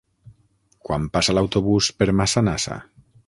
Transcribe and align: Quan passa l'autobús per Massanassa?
Quan 0.87 1.05
passa 1.17 1.35
l'autobús 1.37 1.91
per 1.99 2.09
Massanassa? 2.21 2.81